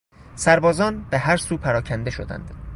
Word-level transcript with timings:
سربازان 0.35 1.05
به 1.09 1.17
هر 1.17 1.37
سو 1.37 1.57
پراکنده 1.57 2.11
شدند. 2.11 2.55